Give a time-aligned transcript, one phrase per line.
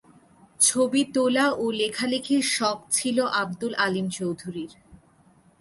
[0.59, 4.71] ছবি তোলা ও লেখালেখির শখ ছিল আবদুল আলীম চৌধুরীর।